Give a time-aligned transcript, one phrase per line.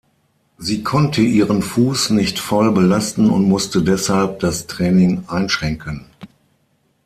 [0.57, 6.05] Sie konnte ihren Fuss nicht voll belasten und musste deshalb das Training einschränken.